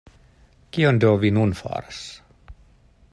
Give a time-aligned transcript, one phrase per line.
[0.77, 2.01] Kion do vi nun faras?